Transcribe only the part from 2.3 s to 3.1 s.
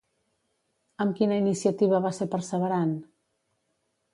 perseverant?